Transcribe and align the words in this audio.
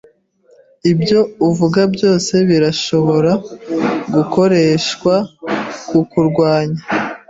Ibyo 0.91 1.19
uvuga 1.47 1.81
byose 1.93 2.33
birashobora 2.49 3.31
gukoreshwa 4.13 5.13
kukurwanya. 5.89 6.81